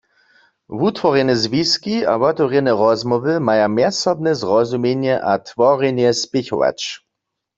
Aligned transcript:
Wutworjene 0.79 1.33
zwiski 1.43 1.95
a 2.13 2.13
wotewrjene 2.21 2.71
rozmołwy 2.81 3.33
maja 3.47 3.67
mjezsobne 3.75 4.31
zrozumjenje 4.41 5.15
a 5.31 5.33
tworjenje 5.47 6.09
spěchować. 6.21 6.79